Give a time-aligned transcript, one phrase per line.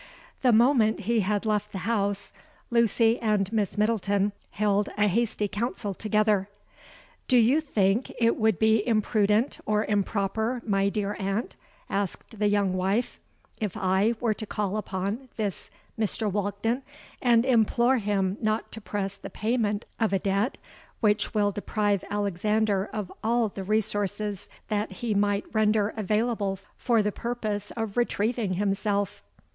[0.41, 2.33] "The moment he had left the house,
[2.71, 6.49] Lucy and Miss Middleton held a hasty council together.
[7.27, 11.55] 'Do you think it would be imprudent or improper, my dear aunt,'
[11.87, 13.19] asked the young wife,
[13.59, 15.69] 'if I were to call upon this
[15.99, 16.31] Mr.
[16.31, 16.81] Walkden,
[17.21, 20.57] and implore him not to press the payment of a debt
[21.01, 27.11] which will deprive Alexander of all the resources that he might render available for the
[27.11, 29.23] purpose of retrieving himself?'